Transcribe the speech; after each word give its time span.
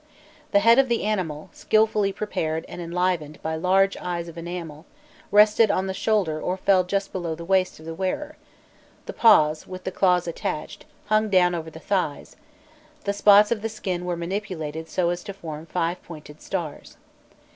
The 0.51 0.61
head 0.61 0.79
of 0.79 0.89
the 0.89 1.03
animal, 1.03 1.51
skilfully 1.53 2.11
prepared 2.11 2.65
and 2.67 2.81
enlivened 2.81 3.39
by 3.43 3.55
large 3.55 3.95
eyes 3.97 4.27
of 4.27 4.35
enamel, 4.35 4.87
rested 5.29 5.69
on 5.69 5.85
the 5.85 5.93
shoulder 5.93 6.41
or 6.41 6.57
fell 6.57 6.83
just 6.83 7.11
below 7.11 7.35
the 7.35 7.45
waist 7.45 7.79
of 7.79 7.85
the 7.85 7.93
wearer; 7.93 8.35
the 9.05 9.13
paws, 9.13 9.67
with 9.67 9.83
the 9.83 9.91
claws 9.91 10.27
attached, 10.27 10.85
hung 11.05 11.29
down 11.29 11.53
over 11.53 11.69
the 11.69 11.79
thighs; 11.79 12.35
the 13.03 13.13
spots 13.13 13.51
of 13.51 13.61
the 13.61 13.69
skin 13.69 14.03
were 14.03 14.17
manipulated 14.17 14.89
so 14.89 15.11
as 15.11 15.23
to 15.25 15.33
form 15.33 15.67
five 15.67 16.01
pointed 16.01 16.41
stars. 16.41 16.97